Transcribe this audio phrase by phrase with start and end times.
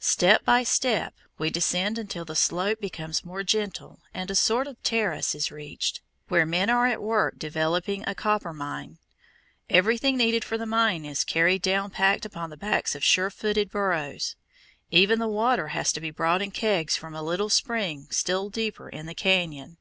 [0.00, 4.82] Step by step we descend until the slope becomes more gentle and a sort of
[4.82, 8.96] terrace is reached, where men are at work developing a copper mine.
[9.68, 13.70] Everything needed for the mine is carried down packed upon the backs of sure footed
[13.70, 14.34] burros.
[14.90, 18.88] Even the water has to be brought in kegs from a little spring still deeper
[18.88, 19.76] in the cañon.